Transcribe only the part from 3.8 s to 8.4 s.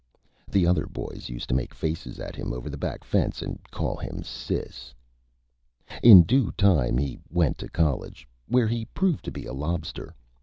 him "Sis." In Due Time he went to College,